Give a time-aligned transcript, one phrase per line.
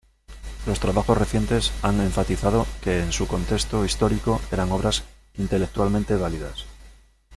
[0.65, 5.03] Los trabajos recientes han enfatizado que en su contexto histórico eran obras
[5.37, 6.65] intelectualmente válidas.